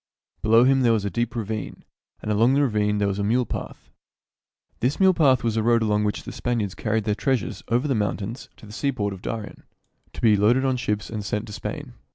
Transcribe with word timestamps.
Below 0.41 0.63
him 0.63 0.81
there 0.81 0.93
was 0.93 1.05
a 1.05 1.11
deep 1.11 1.35
ravine, 1.35 1.83
and 2.23 2.31
along 2.31 2.55
the 2.55 2.63
ravine 2.63 2.97
there 2.97 3.07
was 3.07 3.19
a 3.19 3.23
mule 3.23 3.45
path. 3.45 3.91
This 4.79 4.99
mule 4.99 5.13
path 5.13 5.43
was 5.43 5.53
the 5.53 5.61
road 5.61 5.83
along 5.83 6.05
which 6.05 6.23
the 6.23 6.31
Span 6.31 6.57
iards 6.57 6.75
carried 6.75 7.03
their 7.03 7.13
treasures 7.13 7.61
over 7.67 7.87
the 7.87 7.93
mountains 7.93 8.49
to 8.57 8.65
the 8.65 8.73
seaport 8.73 9.13
of 9.13 9.21
Darien, 9.21 9.61
to 10.13 10.21
be 10.21 10.35
loaded 10.35 10.65
on 10.65 10.75
ships 10.75 11.11
and 11.11 11.23
sent 11.23 11.45
to 11.45 11.53
Spain. 11.53 11.93